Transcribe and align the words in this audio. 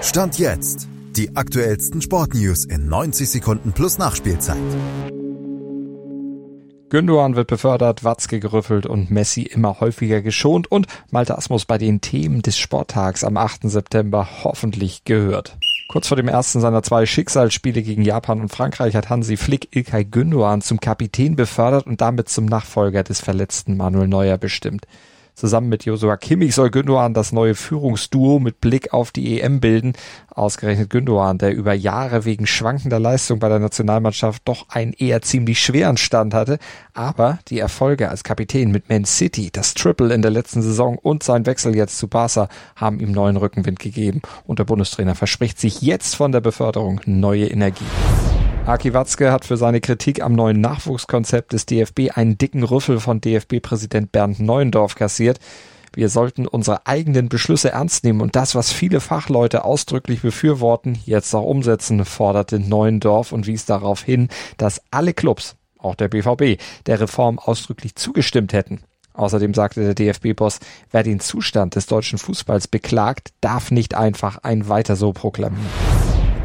Stand 0.00 0.38
jetzt. 0.38 0.88
Die 1.16 1.34
aktuellsten 1.36 2.00
Sportnews 2.00 2.64
in 2.64 2.88
90 2.88 3.28
Sekunden 3.28 3.72
plus 3.72 3.98
Nachspielzeit. 3.98 4.56
Gündogan 6.88 7.34
wird 7.34 7.48
befördert, 7.48 8.04
Watzke 8.04 8.38
gerüffelt 8.38 8.86
und 8.86 9.10
Messi 9.10 9.42
immer 9.42 9.80
häufiger 9.80 10.22
geschont 10.22 10.70
und 10.70 10.86
Malte 11.10 11.36
Asmus 11.36 11.64
bei 11.64 11.78
den 11.78 12.00
Themen 12.00 12.42
des 12.42 12.56
Sporttags 12.56 13.24
am 13.24 13.36
8. 13.36 13.62
September 13.68 14.28
hoffentlich 14.44 15.02
gehört. 15.02 15.58
Kurz 15.88 16.06
vor 16.06 16.16
dem 16.16 16.28
ersten 16.28 16.60
seiner 16.60 16.84
zwei 16.84 17.04
Schicksalsspiele 17.04 17.82
gegen 17.82 18.02
Japan 18.02 18.40
und 18.40 18.50
Frankreich 18.50 18.94
hat 18.94 19.10
Hansi 19.10 19.36
Flick 19.36 19.74
Ilkay 19.74 20.04
Gündogan 20.04 20.62
zum 20.62 20.78
Kapitän 20.78 21.34
befördert 21.34 21.86
und 21.86 22.00
damit 22.00 22.28
zum 22.28 22.46
Nachfolger 22.46 23.02
des 23.02 23.20
verletzten 23.20 23.76
Manuel 23.76 24.06
Neuer 24.06 24.38
bestimmt. 24.38 24.86
Zusammen 25.38 25.68
mit 25.68 25.84
Joshua 25.84 26.16
Kimmich 26.16 26.56
soll 26.56 26.68
Gündogan 26.68 27.14
das 27.14 27.30
neue 27.30 27.54
Führungsduo 27.54 28.40
mit 28.40 28.60
Blick 28.60 28.92
auf 28.92 29.12
die 29.12 29.40
EM 29.40 29.60
bilden. 29.60 29.92
Ausgerechnet 30.34 30.90
Gündogan, 30.90 31.38
der 31.38 31.54
über 31.54 31.74
Jahre 31.74 32.24
wegen 32.24 32.44
schwankender 32.44 32.98
Leistung 32.98 33.38
bei 33.38 33.48
der 33.48 33.60
Nationalmannschaft 33.60 34.42
doch 34.46 34.68
einen 34.68 34.92
eher 34.94 35.22
ziemlich 35.22 35.60
schweren 35.62 35.96
Stand 35.96 36.34
hatte. 36.34 36.58
Aber 36.92 37.38
die 37.46 37.60
Erfolge 37.60 38.08
als 38.08 38.24
Kapitän 38.24 38.72
mit 38.72 38.88
Man 38.88 39.04
City, 39.04 39.50
das 39.52 39.74
Triple 39.74 40.12
in 40.12 40.22
der 40.22 40.32
letzten 40.32 40.60
Saison 40.60 40.98
und 40.98 41.22
sein 41.22 41.46
Wechsel 41.46 41.76
jetzt 41.76 41.98
zu 41.98 42.08
Barca 42.08 42.48
haben 42.74 42.98
ihm 42.98 43.12
neuen 43.12 43.36
Rückenwind 43.36 43.78
gegeben. 43.78 44.22
Und 44.44 44.58
der 44.58 44.64
Bundestrainer 44.64 45.14
verspricht 45.14 45.60
sich 45.60 45.82
jetzt 45.82 46.16
von 46.16 46.32
der 46.32 46.40
Beförderung 46.40 47.00
neue 47.06 47.46
Energie. 47.46 47.86
Aki 48.68 48.92
Watzke 48.92 49.32
hat 49.32 49.46
für 49.46 49.56
seine 49.56 49.80
Kritik 49.80 50.22
am 50.22 50.34
neuen 50.34 50.60
Nachwuchskonzept 50.60 51.54
des 51.54 51.64
DFB 51.64 52.10
einen 52.14 52.36
dicken 52.36 52.62
Rüffel 52.62 53.00
von 53.00 53.18
DFB-Präsident 53.18 54.12
Bernd 54.12 54.40
Neuendorf 54.40 54.94
kassiert. 54.94 55.40
Wir 55.94 56.10
sollten 56.10 56.46
unsere 56.46 56.86
eigenen 56.86 57.30
Beschlüsse 57.30 57.70
ernst 57.70 58.04
nehmen 58.04 58.20
und 58.20 58.36
das, 58.36 58.54
was 58.54 58.70
viele 58.70 59.00
Fachleute 59.00 59.64
ausdrücklich 59.64 60.20
befürworten, 60.20 60.98
jetzt 61.06 61.34
auch 61.34 61.44
umsetzen, 61.44 62.04
forderte 62.04 62.60
Neuendorf 62.60 63.32
und 63.32 63.46
wies 63.46 63.64
darauf 63.64 64.02
hin, 64.02 64.28
dass 64.58 64.82
alle 64.90 65.14
Clubs, 65.14 65.56
auch 65.78 65.94
der 65.94 66.08
BVB, 66.08 66.60
der 66.84 67.00
Reform 67.00 67.38
ausdrücklich 67.38 67.94
zugestimmt 67.94 68.52
hätten. 68.52 68.82
Außerdem 69.14 69.54
sagte 69.54 69.80
der 69.80 69.94
DFB-Boss, 69.94 70.60
wer 70.90 71.02
den 71.02 71.20
Zustand 71.20 71.74
des 71.74 71.86
deutschen 71.86 72.18
Fußballs 72.18 72.68
beklagt, 72.68 73.30
darf 73.40 73.70
nicht 73.70 73.94
einfach 73.94 74.40
ein 74.42 74.68
Weiter 74.68 74.94
so 74.94 75.14
proklamieren. 75.14 75.97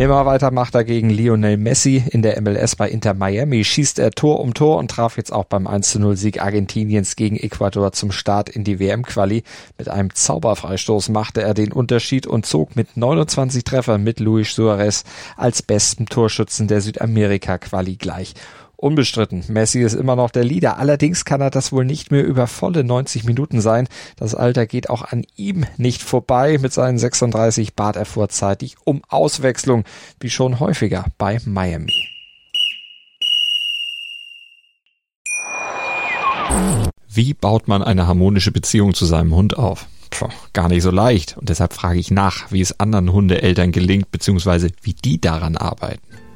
Immer 0.00 0.24
weiter 0.24 0.50
macht 0.50 0.74
er 0.74 0.84
gegen 0.84 1.10
Lionel 1.10 1.58
Messi 1.58 2.02
in 2.10 2.22
der 2.22 2.40
MLS 2.40 2.74
bei 2.74 2.88
Inter 2.88 3.12
Miami, 3.12 3.64
schießt 3.64 3.98
er 3.98 4.12
Tor 4.12 4.40
um 4.40 4.54
Tor 4.54 4.78
und 4.78 4.90
traf 4.90 5.18
jetzt 5.18 5.30
auch 5.30 5.44
beim 5.44 5.68
1-0 5.68 6.16
Sieg 6.16 6.40
Argentiniens 6.40 7.16
gegen 7.16 7.36
Ecuador 7.36 7.92
zum 7.92 8.10
Start 8.10 8.48
in 8.48 8.64
die 8.64 8.80
WM-Quali. 8.80 9.42
Mit 9.76 9.90
einem 9.90 10.14
Zauberfreistoß 10.14 11.10
machte 11.10 11.42
er 11.42 11.52
den 11.52 11.70
Unterschied 11.70 12.26
und 12.26 12.46
zog 12.46 12.76
mit 12.76 12.96
29 12.96 13.62
Treffern 13.62 14.02
mit 14.02 14.20
Luis 14.20 14.54
Suarez 14.54 15.04
als 15.36 15.60
besten 15.60 16.06
Torschützen 16.06 16.66
der 16.66 16.80
Südamerika-Quali 16.80 17.96
gleich. 17.96 18.32
Unbestritten, 18.80 19.44
Messi 19.48 19.82
ist 19.82 19.92
immer 19.92 20.16
noch 20.16 20.30
der 20.30 20.42
Leader. 20.42 20.78
Allerdings 20.78 21.26
kann 21.26 21.42
er 21.42 21.50
das 21.50 21.70
wohl 21.70 21.84
nicht 21.84 22.10
mehr 22.10 22.24
über 22.24 22.46
volle 22.46 22.82
90 22.82 23.24
Minuten 23.24 23.60
sein. 23.60 23.86
Das 24.16 24.34
Alter 24.34 24.66
geht 24.66 24.88
auch 24.88 25.02
an 25.02 25.24
ihm 25.36 25.66
nicht 25.76 26.02
vorbei. 26.02 26.56
Mit 26.58 26.72
seinen 26.72 26.96
36 26.96 27.74
bat 27.74 27.96
er 27.96 28.06
vorzeitig 28.06 28.76
um 28.84 29.02
Auswechslung, 29.08 29.84
wie 30.18 30.30
schon 30.30 30.60
häufiger 30.60 31.04
bei 31.18 31.38
Miami. 31.44 31.92
Wie 37.12 37.34
baut 37.34 37.68
man 37.68 37.82
eine 37.82 38.06
harmonische 38.06 38.50
Beziehung 38.50 38.94
zu 38.94 39.04
seinem 39.04 39.34
Hund 39.34 39.58
auf? 39.58 39.88
Puh, 40.08 40.28
gar 40.54 40.68
nicht 40.68 40.82
so 40.82 40.90
leicht. 40.90 41.36
Und 41.36 41.50
deshalb 41.50 41.74
frage 41.74 42.00
ich 42.00 42.10
nach, 42.10 42.50
wie 42.50 42.62
es 42.62 42.80
anderen 42.80 43.12
Hundeeltern 43.12 43.72
gelingt, 43.72 44.10
beziehungsweise 44.10 44.70
wie 44.80 44.94
die 44.94 45.20
daran 45.20 45.58
arbeiten. 45.58 46.00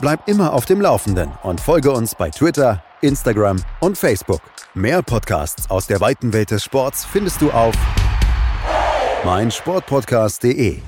Bleib 0.00 0.28
immer 0.28 0.52
auf 0.52 0.64
dem 0.64 0.80
Laufenden 0.80 1.30
und 1.42 1.60
folge 1.60 1.92
uns 1.92 2.14
bei 2.14 2.30
Twitter, 2.30 2.82
Instagram 3.00 3.62
und 3.80 3.96
Facebook. 3.96 4.40
Mehr 4.74 5.02
Podcasts 5.02 5.70
aus 5.70 5.86
der 5.86 6.00
weiten 6.00 6.32
Welt 6.32 6.50
des 6.50 6.64
Sports 6.64 7.04
findest 7.04 7.40
du 7.40 7.50
auf 7.50 7.74
meinsportpodcast.de. 9.24 10.80